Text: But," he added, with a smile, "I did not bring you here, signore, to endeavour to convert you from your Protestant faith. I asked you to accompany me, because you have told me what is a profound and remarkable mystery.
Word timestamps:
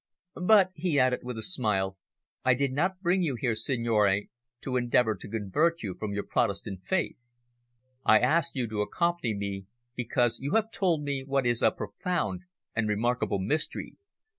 But," 0.41 0.71
he 0.73 0.97
added, 0.99 1.19
with 1.21 1.37
a 1.37 1.43
smile, 1.43 1.95
"I 2.43 2.55
did 2.55 2.71
not 2.73 3.01
bring 3.01 3.21
you 3.21 3.35
here, 3.39 3.53
signore, 3.53 4.29
to 4.61 4.75
endeavour 4.75 5.13
to 5.17 5.29
convert 5.29 5.83
you 5.83 5.93
from 5.93 6.11
your 6.11 6.23
Protestant 6.23 6.83
faith. 6.83 7.17
I 8.03 8.17
asked 8.17 8.55
you 8.55 8.67
to 8.69 8.81
accompany 8.81 9.35
me, 9.35 9.67
because 9.95 10.39
you 10.39 10.53
have 10.55 10.71
told 10.71 11.03
me 11.03 11.23
what 11.23 11.45
is 11.45 11.61
a 11.61 11.69
profound 11.69 12.41
and 12.75 12.89
remarkable 12.89 13.37
mystery. 13.37 13.97